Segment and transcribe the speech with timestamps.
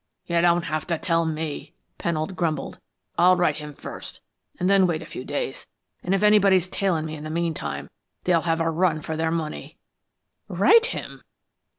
[0.25, 2.79] "You don't have to tell me!" Pennold grumbled.
[3.19, 4.19] "I'll write him first
[4.59, 5.67] and then wait a few days,
[6.01, 7.87] and if anyone's tailing me in the meantime,
[8.23, 9.77] they'll have a run for their money."
[10.47, 11.21] "Write him!"